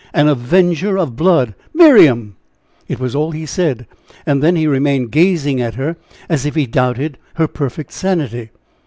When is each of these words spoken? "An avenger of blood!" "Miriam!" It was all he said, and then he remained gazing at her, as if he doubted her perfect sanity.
"An 0.15 0.27
avenger 0.27 0.97
of 0.97 1.15
blood!" 1.15 1.53
"Miriam!" 1.75 2.35
It 2.87 2.99
was 2.99 3.13
all 3.13 3.29
he 3.33 3.45
said, 3.45 3.85
and 4.25 4.41
then 4.41 4.55
he 4.55 4.65
remained 4.65 5.11
gazing 5.11 5.61
at 5.61 5.75
her, 5.75 5.95
as 6.27 6.43
if 6.43 6.55
he 6.55 6.65
doubted 6.65 7.19
her 7.35 7.47
perfect 7.47 7.91
sanity. 7.91 8.49